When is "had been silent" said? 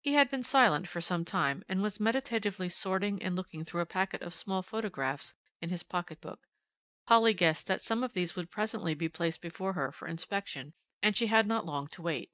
0.14-0.86